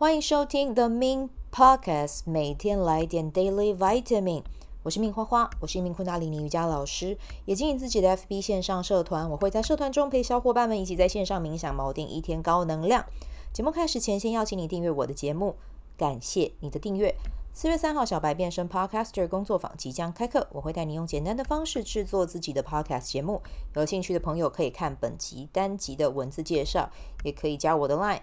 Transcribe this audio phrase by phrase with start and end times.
[0.00, 4.44] 欢迎收听 The Min Podcast，每天来点 Daily Vitamin。
[4.84, 9.28] 我是 Min 花花，我是一名昆达里尼瑜伽老师，也经营自己的 FB 线上社团。
[9.28, 13.04] 我会在社团中陪小伙伴们一起在线上冥想，锚定一天高能量。
[13.52, 15.56] 节目开始前，先邀请你订阅我的节目，
[15.96, 17.12] 感谢你的订阅。
[17.52, 23.42] 四月三号，小白变身 Podcaster 工作坊即将开课，我会带你用简单的方式制作自己的 Podcast 节目。
[23.74, 26.88] 有兴趣的朋友可以看本集单集的文字介绍，
[27.24, 28.20] 也可以加我的 Line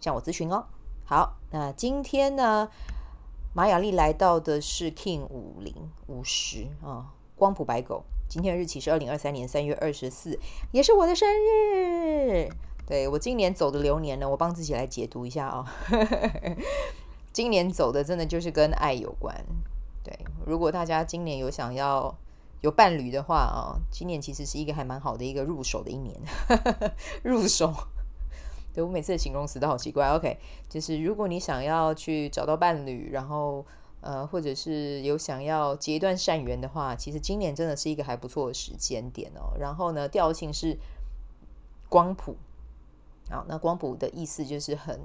[0.00, 0.66] 向我咨询哦。
[1.06, 2.70] 好，那今天呢，
[3.52, 5.74] 马雅丽来到的是 King 五零
[6.06, 8.02] 五十啊，光谱白狗。
[8.26, 10.40] 今天的日期是二零二三年三月二十四，
[10.72, 12.48] 也是我的生日。
[12.86, 16.56] 对，我今年走的流年呢，我帮自己来解读一下啊、哦。
[17.34, 19.44] 今年走的真的就是跟爱有关，
[20.02, 20.18] 对。
[20.46, 22.16] 如果大家今年有想要
[22.62, 26.18] 有伴侣的话啊，今年其实是一个还蛮好的一个入手的一年，
[27.22, 27.74] 入手。
[28.74, 30.08] 对，我每次的形容词都好奇怪。
[30.08, 30.36] OK，
[30.68, 33.64] 就是如果你想要去找到伴侣，然后
[34.00, 39.56] 呃，或者是有想要结一段善缘的话，其实今年真的是一个还不错的时间点哦。
[39.58, 40.76] 然后呢，调性是
[41.88, 42.36] 光谱，
[43.30, 45.00] 好，那光谱的意思就是很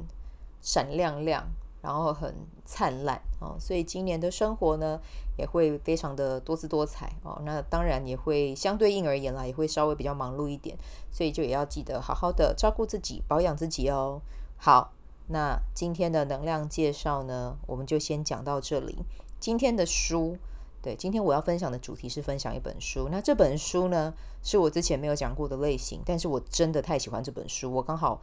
[0.60, 1.48] 闪亮亮。
[1.82, 2.36] 然后很
[2.66, 5.00] 灿烂哦，所以今年的生活呢
[5.38, 7.42] 也会非常的多姿多彩哦。
[7.46, 10.78] 那当然也会相对应而言啦，也会稍微比较忙碌一点，
[11.10, 14.22] 所以就也要记得好好的照顾自己，保养自己哦。
[14.58, 14.92] 好，
[15.28, 18.98] 那今天的能量介绍呢，我们就先讲到这里。
[19.40, 20.38] 今天的书，
[20.82, 23.08] 对，今天我要分享的主题是分享一本书。
[23.10, 28.20] 那这本书呢，是我之前没有讲过的类型，但是我真的太喜欢这本书，我刚好。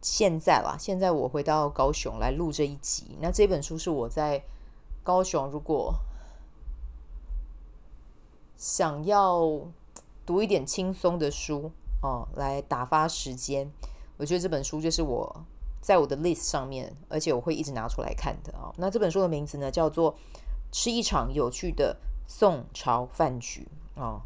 [0.00, 3.16] 现在啦，现在我回到高雄来录这一集。
[3.20, 4.42] 那这本书是我在
[5.02, 5.94] 高雄，如果
[8.56, 9.40] 想要
[10.24, 11.70] 读一点轻松的书
[12.02, 13.70] 哦，来打发时间，
[14.16, 15.44] 我觉得这本书就是我
[15.80, 18.74] 在我的 list 上面，而且我会一直拿出来看的哦。
[18.76, 20.12] 那这本书的名字呢，叫做
[20.70, 21.96] 《吃一场有趣的
[22.26, 23.66] 宋朝饭局》
[24.00, 24.20] 哦。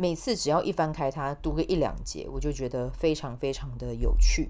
[0.00, 4.48] 每次只要一翻开它，读个一两节，我就觉得非常非常的有趣。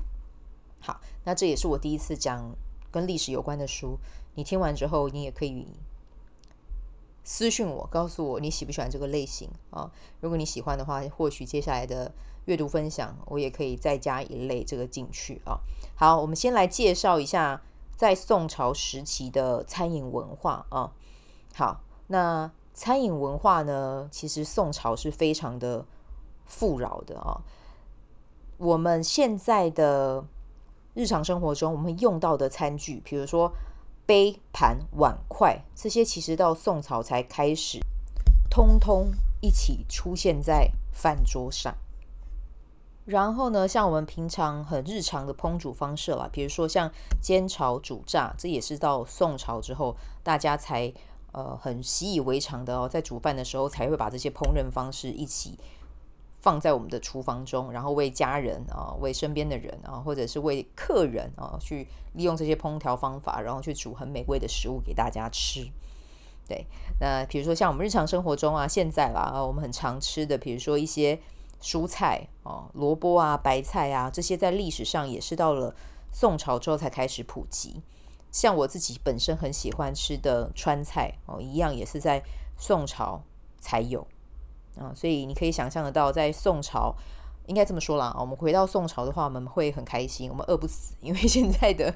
[0.78, 2.54] 好，那这也是我第一次讲
[2.90, 3.98] 跟历史有关的书。
[4.34, 5.66] 你听完之后，你也可以
[7.24, 9.90] 私讯我，告诉我你喜不喜欢这个类型啊？
[10.20, 12.12] 如果你喜欢的话，或许接下来的
[12.44, 15.58] 阅读分享，我也可以再加一类这个进去啊。
[15.96, 17.62] 好，我们先来介绍一下
[17.96, 20.92] 在宋朝时期的餐饮文化啊。
[21.54, 22.50] 好，那。
[22.78, 25.84] 餐饮文化呢，其实宋朝是非常的
[26.44, 27.42] 富饶的啊。
[28.56, 30.24] 我们现在的
[30.94, 33.52] 日常生活中，我们用到的餐具，比如说
[34.06, 37.80] 杯盘碗筷，这些其实到宋朝才开始，
[38.48, 41.74] 通通一起出现在饭桌上。
[43.04, 46.88] 然后呢，像我们平常很日常的烹煮方式啦，比如说像
[47.20, 50.94] 煎炒煮炸，这也是到宋朝之后大家才。
[51.32, 55.58] 呃，很习以为常的哦，在煮饭的时候才会把这些烹饪方式一起
[56.40, 65.68] 放在我们的厨房中，然后为家人啊、为身边的人啊，或者是为客人啊，去利用这些烹调方法，然后去煮很美味的食物给大家吃。
[66.48, 66.64] 对，
[66.98, 71.20] 那比如说像我们日常生活中啊，现在啦，我们很常吃的，比如说一些
[71.60, 75.74] 蔬菜哦，萝卜啊、白菜啊，这些在历史上也是到了
[76.10, 77.82] 宋朝之后才开始普及。
[78.30, 82.22] 像我自己本身很喜欢吃的川菜哦，一样也是在
[82.58, 83.22] 宋朝
[83.58, 84.06] 才有
[84.76, 86.94] 啊，所以你可以想象得到，在宋朝
[87.46, 91.94] 应该这么说啦，我们回到宋朝的话，我们会很开心，我们饿不死，因为现在的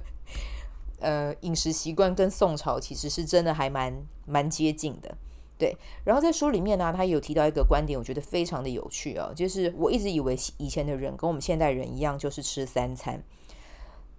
[1.01, 3.95] 呃饮食习惯跟宋朝其实是真的还蛮
[4.25, 5.15] 蛮接近的，
[5.59, 5.77] 对。
[6.05, 13.23] 然后在书里面呢，他有提到一个观点，我觉得非常的有趣啊，就是我一直以为以前的人跟我们现代人一样，就是吃三餐，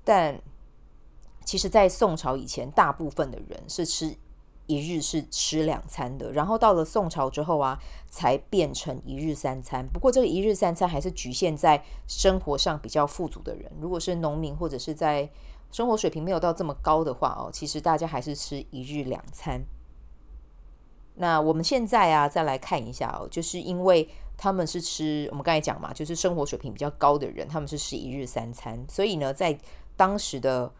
[0.06, 0.40] 但。
[1.46, 4.16] 其实，在宋朝以前，大部分的人是吃
[4.66, 7.78] 一日是吃两餐的，然后到了宋朝之后啊，
[8.10, 9.86] 才变成一日三餐。
[9.90, 13.70] 不过，这个一日三餐还是局限在生活上比较富足的人。
[13.82, 15.30] 如果是农民或者是在
[15.70, 19.62] 生活水平没有到这么高的话哦，其实大家还是吃一日两餐。
[21.16, 24.08] 那我们现在啊，再来看一下哦，就是因为
[24.38, 29.60] 他们是吃我们刚才讲嘛，就是生活水平比较高的人，他们是吃一日三餐，所以呢，在
[29.98, 30.72] 当时的。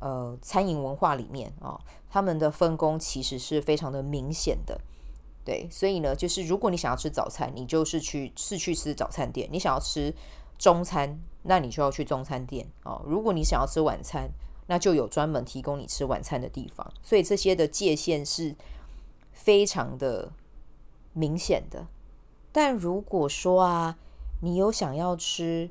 [0.00, 4.80] 呃，餐饮文化里面啊，哦，他们的分工其实是非常的明显的，
[5.44, 10.14] 对，所以呢，就是如果你想要吃早餐，你就是去是去吃早餐店；你想要吃
[10.58, 13.02] 中餐，那你就要去中餐店哦。
[13.06, 14.30] 如果你想要吃晚餐，
[14.66, 16.90] 那就有专门提供你吃晚餐的地方。
[17.02, 18.56] 所以这些的界限是
[19.32, 20.32] 非常的
[21.12, 21.86] 明显的。
[22.52, 23.98] 但如果说啊，
[24.40, 25.70] 你有想要吃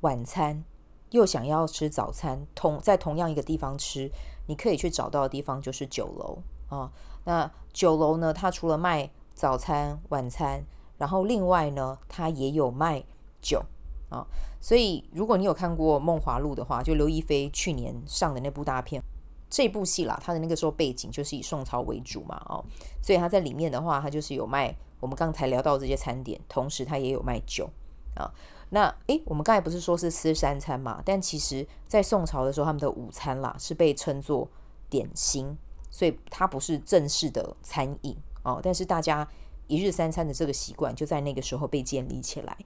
[0.00, 0.64] 晚餐，
[1.12, 4.10] 又想要吃早餐，同在同样一个地方吃，
[4.48, 6.38] 你可以去找到的地方就是酒楼
[6.68, 6.90] 啊。
[7.24, 10.64] 那酒楼呢，它除了卖早餐、晚餐，
[10.98, 13.04] 然后另外呢，它也有卖
[13.40, 13.62] 酒
[14.08, 14.26] 啊。
[14.60, 19.02] 所以如果你有看过《梦华录》的话，就刘亦菲去年上的那部大片，
[19.50, 22.64] 这部戏啦，它的那个时候背景就是以宋朝为主嘛，哦，
[23.02, 27.68] 所以它在里面的话，它就是有卖我们刚才聊到这些餐点，同时它也有卖酒
[28.14, 28.32] 啊。
[28.74, 31.02] 那诶，我们刚才不是说是吃三餐嘛？
[31.04, 34.48] 但其实，在宋朝的时候，他们的午餐啦是被称作
[34.88, 35.54] 点心，
[35.90, 38.60] 所以它不是正式的餐饮哦。
[38.62, 39.28] 但是大家
[39.66, 42.56] 一日三餐的这个习惯就在那个时候被建立起来。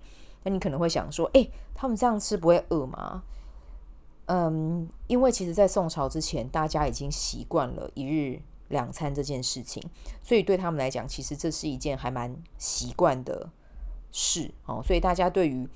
[0.45, 3.25] 那你可能会想说，诶，他们这样吃不会饿吗？
[4.27, 9.83] 嗯，因为其实，在宋朝之前，大家已经习惯了一日两餐这件事情，
[10.23, 13.51] 所以对他们来讲，其实这是一件还蛮习惯的
[14.13, 14.81] 事哦。
[14.85, 15.69] 所以大家对于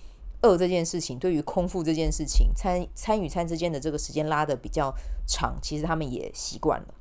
[0.43, 4.95] 饿这件事情，对于空腹这件事情，餐餐与餐之间的这个时间拉得比较
[5.27, 6.95] 长，其实他们也习惯了。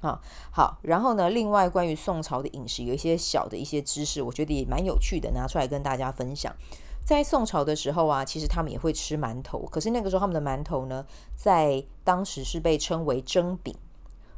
[0.00, 0.20] 啊，
[0.50, 6.54] 好，然后呢，另外关于宋朝的饮食，有一些小的一些知识，我觉得也蛮有趣的，拿出来跟大家分享。
[7.04, 13.74] 在宋朝的时候啊，其实他们也会吃馒头，可是那个时候他们的馒头呢，在当时是被称为蒸饼，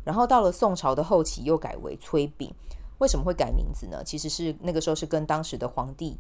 [0.05, 2.55] 然后到了宋朝的后期又改为炊饼。
[2.99, 4.03] 为什么会改名字呢？
[4.05, 6.19] 其实是那个时候是跟当时的皇帝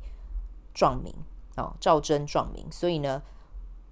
[0.72, 1.14] 撞名。
[1.58, 3.20] 哦，赵祯撞名，所以呢，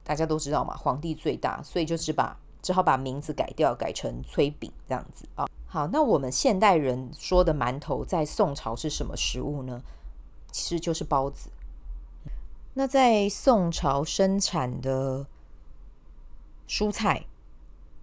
[0.04, 5.46] 大家都知道嘛，皇帝最大，所以就只把只好把名字改掉，改成炊饼这样子啊。
[5.66, 9.82] 好，那我们现代人说的馒头，在宋朝是什么食物呢？
[10.52, 11.50] 其实就是包子。
[12.74, 15.26] 那在宋朝生产的
[16.68, 17.26] 蔬菜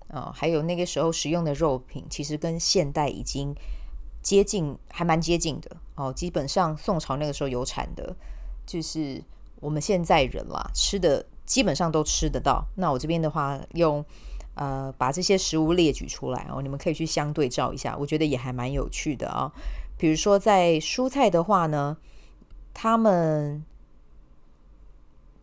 [0.10, 3.56] 啊，还有那个时候食用的肉品，其实跟现代已经
[4.22, 6.12] 接近，还蛮接近的哦。
[6.12, 8.14] 基本上宋朝那个时候有产的，
[8.66, 9.24] 就是。
[9.64, 12.66] 我们现在人啦，吃的基本上都吃得到。
[12.76, 14.04] 那我这边的话，用
[14.56, 19.52] 呃把这些食物列举出来哦，你们可以去相对照一下，我觉得也还蛮有趣的啊、哦。
[19.98, 21.98] 比如说在蔬菜的话呢，
[22.74, 23.64] 他们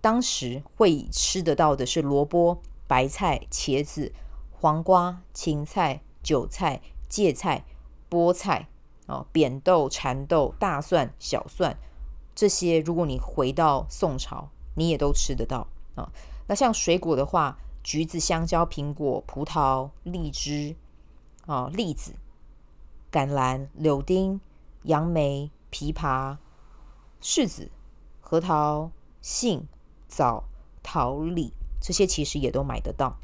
[0.01, 4.13] 当时会吃得到的是萝卜、白菜、茄子、
[4.51, 7.65] 黄瓜、芹菜、韭菜、芥菜、
[8.11, 8.69] 菠菜
[9.07, 11.79] 哦，扁豆、蚕豆、大蒜、小蒜。
[12.41, 16.11] 这些如果你回到宋朝，你也都吃得到啊。
[16.49, 20.75] 那像水果的话，橘子、香蕉、苹果、葡萄、荔枝
[21.45, 22.15] 啊、栗子、
[23.13, 24.41] 橄榄、柳丁、
[24.85, 26.39] 杨梅、枇杷、
[27.21, 27.71] 柿子、
[28.23, 28.91] 核桃、
[29.21, 29.69] 杏、
[30.09, 30.45] 枣、
[30.83, 33.19] 桃李，这些其实也都买得到。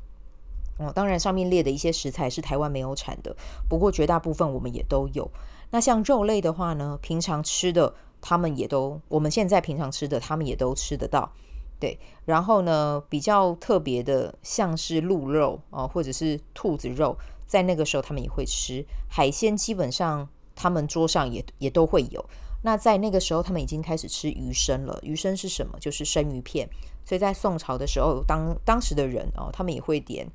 [0.76, 3.34] 哦，当然上面列的一些食材是台湾没有产的，
[3.66, 5.30] 不过绝大部分我们也都有。
[5.70, 7.94] 那像肉类的话呢，平常吃的。
[8.28, 11.30] 他们也都，我们现在平常吃的，他们也都吃得到，
[11.78, 11.96] 对。
[12.24, 18.84] 然后呢，比较特别的，像是鹿肉啊，或者是兔子肉，在那个时候他们也会吃。
[19.08, 22.24] 海鲜基本上他们桌上也也都会有。
[22.64, 24.98] 那在那个时候，他们已经开始吃鱼生了。
[25.04, 25.78] 鱼生是什么？
[25.78, 26.68] 就是生鱼片。
[27.04, 30.26] 所以在宋朝的时候，当当时的人哦，他们也会点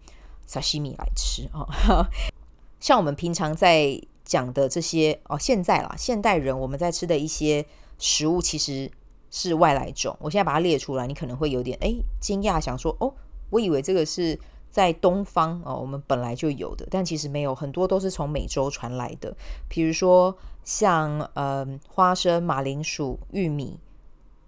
[0.47, 1.67] 沙西米来吃啊。
[2.79, 7.65] 像我们平常在讲的这些哦，现在啦，现代人我们在吃的一些。
[8.01, 8.91] 食物其实
[9.29, 13.13] 是外来种，我现在把它列出来，你可能会有点哎惊讶，想说哦，
[13.51, 14.37] 我以为这个是
[14.71, 19.37] 在东方哦，我们本来就有的，但其实没有，很多都是从美洲传来的。
[19.69, 23.79] 比如说像嗯、花生、马铃薯、玉米、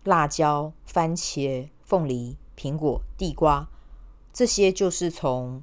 [0.03, 3.69] 辣椒、番茄、凤梨、苹果、地瓜，
[4.33, 5.61] 这些就是从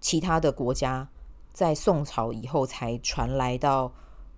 [0.00, 1.08] 其他的国家
[1.54, 3.92] 在宋朝以后才传来到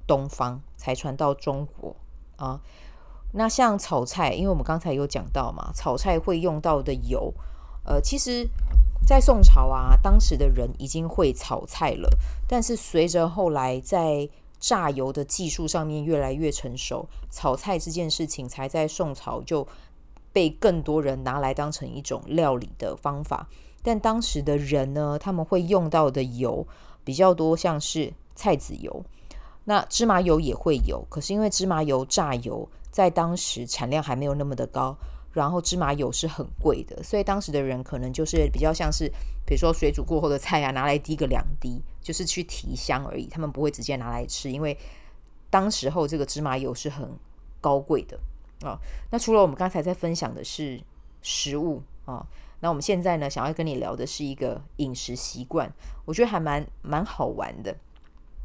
[0.07, 1.97] 东方，才传到中国。
[2.40, 2.61] 啊，
[3.35, 7.32] 那像炒菜，因为我们刚才有讲到嘛，炒菜会用到的油，
[7.85, 8.49] 呃，其实，
[9.06, 12.09] 在宋朝啊，当时的人已经会炒菜了，
[12.49, 14.28] 但是随着后来在
[14.59, 19.66] 榨油的技术上面越来越成熟，炒菜这件事情才在宋朝就
[20.32, 23.49] 被更多人拿来当成一种料理的方法。
[23.82, 26.66] 但当时的人呢，他们会用到的油
[27.04, 29.04] 比较多，像是菜籽油。
[29.64, 34.97] 那芝麻油也会有，可是因为芝麻油榨油在当时产量还没有那么的高，
[35.33, 39.07] 然后芝麻油是很贵的，所以当时的人可能就是比较像是，
[39.47, 44.76] 比如说水煮过后的菜啊，拿来滴个两滴，就是去提香而已，他们不会直接拿来吃，因为
[45.50, 47.09] 当时候这个芝麻油是很
[47.61, 48.19] 高贵的
[48.67, 48.81] 啊。
[49.11, 50.81] 那除了我们刚才在分享的是
[51.23, 52.26] 食物啊，
[52.61, 55.73] 那我们现在呢，想要跟你聊的是一个饮食习惯，
[56.07, 57.76] 我觉得还蛮蛮好玩的。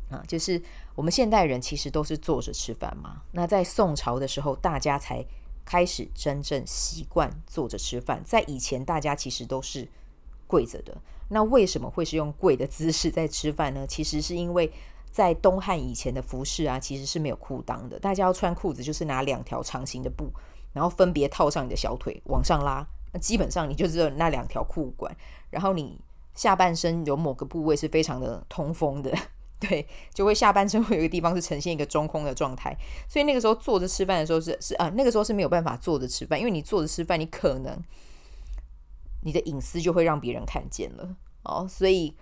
[0.09, 0.61] 啊，就是
[0.95, 3.23] 我们现代人其实都是坐着吃饭嘛。
[3.31, 5.25] 那在宋朝的时候，大家才
[5.65, 8.21] 开始真正习惯坐着吃饭。
[8.23, 9.87] 在以前，大家其实都是
[10.47, 10.95] 跪着的。
[11.29, 13.85] 那为什么会是用跪的姿势在吃饭呢？
[13.87, 14.71] 其实是因为
[15.09, 17.97] 在东汉以前的服饰啊，其实是没有裤裆的。
[17.99, 20.31] 大家要穿裤子，就是拿两条长形的布，
[20.71, 22.85] 然后分别套上你的小腿往上拉。
[23.11, 25.15] 那基本上你就只有那两条裤管，
[25.49, 25.99] 然后你
[26.35, 29.11] 下半身有某个部位是非常的通风的，
[29.59, 32.75] 对，就会下半身会有一个地方是呈现一个中空的状态。
[33.07, 37.81] 所以那个时候坐着吃饭的时候是是啊，那个时候是没有办法坐着吃饭，因为你坐着吃饭，你可能。
[39.27, 42.15] 你的隐私就会让别人看见了哦，所以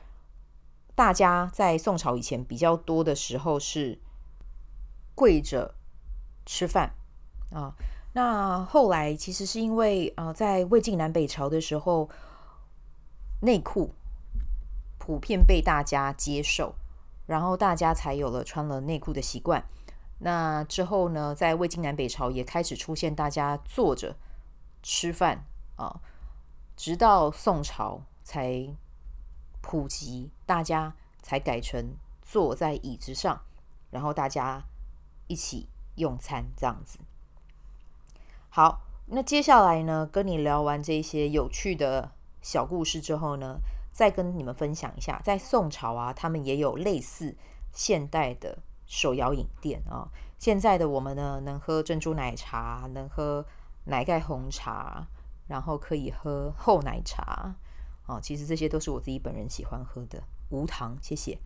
[0.96, 4.00] 大家在宋朝以前比较多的时候是
[5.14, 5.76] 跪着
[6.46, 6.96] 吃饭
[7.52, 7.76] 啊。
[8.14, 12.10] 那后来其实是因为啊，在魏晋南北朝的时候，
[13.42, 13.94] 内裤
[14.98, 16.74] 普遍被大家接受，
[17.26, 19.64] 然后大家才有了穿了内裤的习惯。
[20.20, 24.16] 那之后呢，在魏晋南北朝也开始出现大家坐着
[24.82, 26.02] 吃饭啊。
[26.76, 28.68] 直到宋朝才
[29.62, 33.42] 普及，大家才改成坐在椅子上，
[33.92, 34.64] 然后大家
[35.28, 36.98] 一起用餐这样子。
[38.50, 42.12] 好，那接下来呢，跟你聊完这些有趣的
[42.42, 43.60] 小故事之后呢，
[43.94, 47.34] 再跟你们分享一下，在宋朝啊，他们也有类似
[47.72, 50.10] 现代的手摇饮店啊。
[50.38, 53.46] 现在的我们呢，能喝珍珠奶茶，能喝
[53.86, 55.08] 奶盖红茶。
[55.46, 57.54] 然后可以喝厚奶茶，
[58.08, 61.38] 哦，其实这些都是我自己本人喜欢喝的，无糖，谢谢，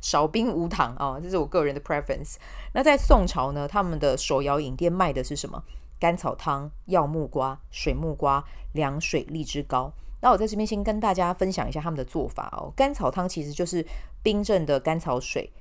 [0.00, 2.36] 少冰无糖哦，这是我个人的 preference。
[2.72, 5.64] 那在宋朝呢，他们的手摇饮店卖的是什么？
[5.98, 9.92] 甘草汤、药木瓜、水木瓜、凉水、荔枝糕。
[10.20, 12.72] 那我在这边先跟大家分享一下他们的做法哦。
[12.76, 13.86] 甘草汤其实就是
[14.22, 15.52] 冰镇的甘草水，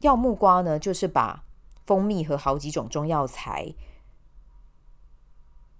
[0.00, 1.44] 药木瓜呢，就是把
[1.86, 3.74] 蜂蜜和好几种中药材。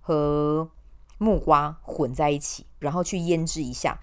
[0.00, 0.70] 和
[1.18, 4.00] 木瓜混在一起，然后去腌制一下。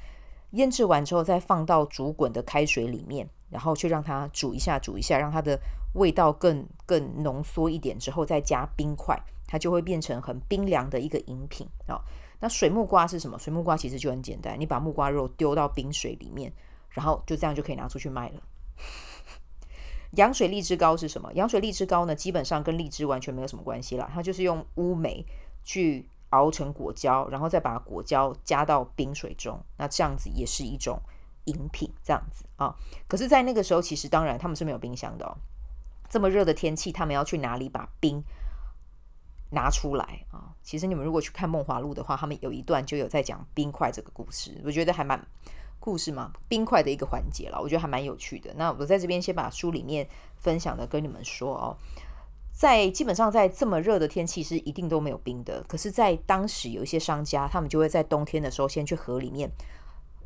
[0.52, 5.60] 腌制完之后，再放到煮滚的开水里面，然后去让它煮一下，煮一下，让它的
[5.96, 7.98] 味道更更浓缩一点。
[7.98, 12.00] 之后再加冰块，它就会变成很冰凉的一个饮品啊。
[12.40, 13.38] 那水木瓜是什么？
[13.40, 16.52] 水木瓜其实就很简单，你把木瓜肉丢到冰水里面，
[16.90, 18.42] 然后就这样就可以拿出去卖了。
[20.12, 21.32] 羊水荔枝糕是什么？
[21.34, 25.26] 羊水荔枝糕呢，基本上跟荔枝完全没有什么关系啦，它就是用乌梅。
[25.68, 31.02] 去熬成果胶，然后再把果胶加到冰水中，那这样子也是一种
[31.46, 32.76] 饮品，这样子啊。
[33.08, 35.36] 可是，在那个时候，其实当然他们是没有冰箱的哦。
[36.08, 38.24] 这么热的天气，他们要去哪里把冰
[39.52, 40.54] 拿出来啊？
[40.64, 45.20] 其实你们如果去看《梦华录》的话，他们有一段就有在讲冰块这个故事，我觉得还蛮
[45.80, 48.54] 故事嘛，冰块的一个环节了，我觉得还蛮有趣的。
[48.56, 51.78] 那我在这边先把书里面分享的跟你们说哦。
[52.58, 59.52] 在基本上在这么热的天气是一定都没有冰的，可是，在当时有一些商家，他们就会在冬天的时候先去河里面，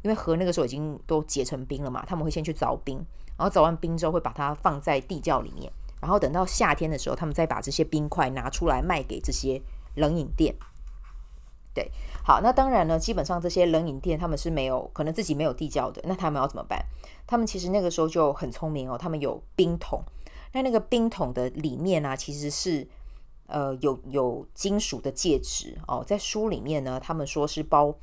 [0.03, 3.03] 因为河那个时候已经都结成冰了嘛，他们会先去凿冰，
[3.35, 9.61] 然后凿完冰之后会把它放在地窖里面，然后等到夏天的时候，他们再把这些冰块拿出来卖给这些
[9.95, 10.55] 冷饮店。
[11.73, 11.91] 对，
[12.23, 16.83] 好，那当然呢，基本上这些冷饮店他们是没有可能自己没有地窖的，那他们要怎么办？
[17.27, 20.03] 他们其实那个时候就很聪明哦，他们有冰桶。
[20.51, 22.87] 那那个冰桶的里面呢、其实是
[23.45, 27.95] 呃有有金属的介质哦，在书里面呢，他们说是包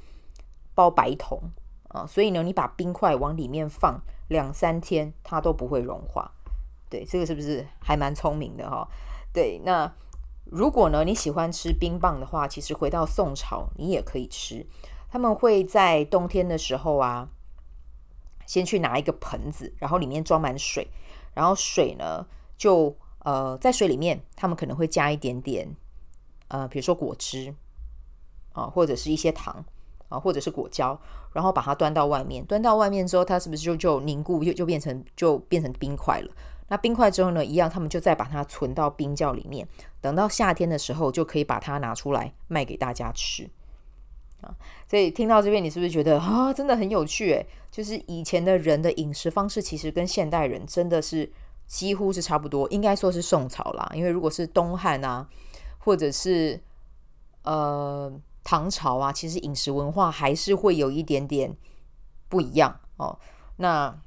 [0.74, 1.40] 包白铜
[1.88, 6.30] 啊、所以呢，你把冰块往里面放两三天，它都不会融化。
[6.88, 8.88] 对，这个是不是还蛮聪明的哈、
[9.32, 9.92] 对，那
[10.44, 14.66] 如果呢你喜欢吃冰棒的话，其实回到宋朝你也可以吃。
[15.08, 17.28] 他们会在冬天的时候啊，
[18.46, 20.88] 先去拿一个盆子，然后里面装满水。
[21.34, 22.26] 然后水呢，
[22.56, 25.74] 就呃在水里面，他们可能会加一点点
[26.48, 27.54] 呃，比如说果汁
[28.52, 29.64] 啊、或者是一些糖
[30.08, 30.98] 啊、或者是果胶，
[31.32, 32.44] 然后把它端到外面。
[32.46, 36.32] 端到外面之后，它是不是就就凝固，就就变成就变成冰块了？
[36.68, 39.66] 那冰块之后呢，一样，他们就再把它存到冰窖里面，
[40.00, 43.48] 等到夏天的时候，就可以把它拿出来卖给大家吃。
[44.42, 44.54] 啊，
[44.88, 47.30] 所以听到这边，你是不是觉得啊，真的很有趣？
[47.32, 51.32] 诶，就是以前的人的饮食方式，其实跟现代人真的是
[51.66, 52.68] 几乎是差不多。
[52.68, 55.26] 应该说是宋朝啦，因为如果是东汉啊，
[55.78, 56.60] 或者是
[57.44, 58.12] 呃
[58.44, 61.56] 唐朝啊，其实饮食文化还是会有一点点
[62.28, 63.18] 不一样哦。
[63.56, 63.98] 那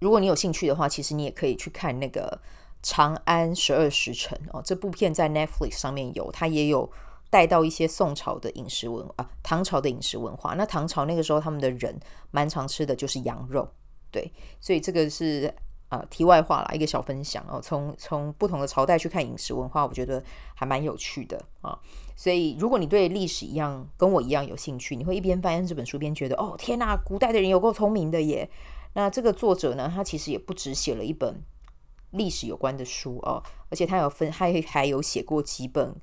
[0.00, 2.40] 如果你有兴趣的话，其实你也可以去看那个
[2.82, 6.90] 《长安十二时辰》哦，这部片在 Netflix 上面有，它也有。
[7.30, 10.54] 带到一些宋朝的饮食文啊，唐朝的饮食文化。
[10.54, 11.94] 那唐朝那个时候，他们的人
[12.30, 13.68] 蛮常吃的就是羊肉，
[14.10, 15.54] 对，所以这个是
[15.90, 17.60] 呃题外话啦，一个小分享哦。
[17.62, 20.24] 从从不同的朝代去看饮食文化，我觉得
[20.54, 21.78] 还蛮有趣的啊。
[22.16, 28.48] 所以如果你对历史一样跟我一样有兴趣，你会一边翻这本书，边觉得哦天哪，古代的人有够聪明的耶。
[28.94, 31.42] 那这个作者呢，他其实也不只写了一本
[32.10, 35.94] 历史有关的书哦，而且他有分，还还有写过几本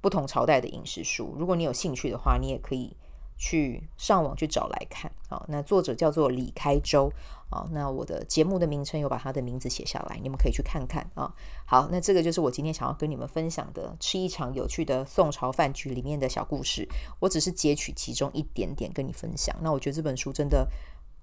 [0.00, 1.34] 不同朝代的饮食书。
[1.38, 2.96] 如果你有兴趣的话，你也可以。
[3.42, 7.10] 去上网去找来看，好，那作者叫做李开周，
[7.48, 11.34] 啊，那我的节目的名称有把他的名字写下来，你们可以去看看啊。
[11.64, 16.86] 好，那这个就是我今天想要跟你们分享的，吃一场有趣的宋朝饭局里面的小故事，
[17.18, 19.56] 我只是截取其中一点点跟你分享。
[19.62, 20.68] 那我觉得这本书真的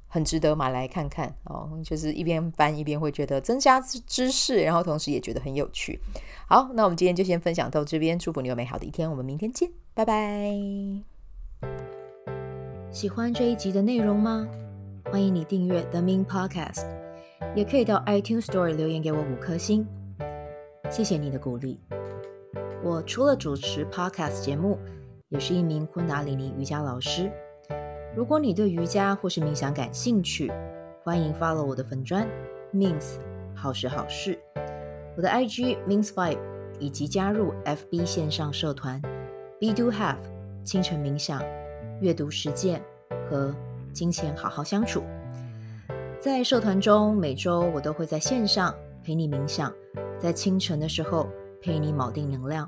[0.07, 5.99] 很值得买来看看哦，就是一边翻一边会觉得增加知识，然后同时也觉得很有趣。
[6.47, 10.51] 好，那我们今天就先分享到这边，祝福你有美好的一天，我们明天见，拜拜。
[12.89, 14.47] 喜欢这一集的内容吗？
[15.11, 16.85] 欢迎你订阅 The Min Podcast，
[17.55, 19.85] 也可以到 iTunes Store 留言给我五颗星，
[20.89, 21.79] 谢谢你的鼓励。
[22.83, 24.77] 我除了主持 Podcast 节目，
[25.29, 27.31] 也是一名昆达里尼瑜伽老师。
[28.17, 30.51] 如果你对瑜伽或是冥想感兴趣，
[31.03, 32.27] 欢迎 follow 我的粉专
[32.73, 33.19] ，means
[33.53, 34.39] 好时好事，
[35.15, 36.39] 我的 IG Mins Vibe，
[36.79, 38.99] 以及加入 FB 线上社团
[39.61, 40.17] Be Do Have
[40.63, 41.39] 清晨冥想。
[42.01, 42.81] 阅读实践
[43.29, 43.53] 和
[43.93, 45.03] 金钱好好相处，
[46.19, 49.71] 在社团中，每周我都会在线上陪你冥想，
[50.17, 51.29] 在清晨的时候
[51.61, 52.67] 陪你锚定能量。